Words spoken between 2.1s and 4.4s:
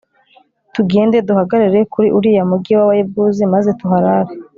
uriya mugi w'abayebuzi, maze tuharare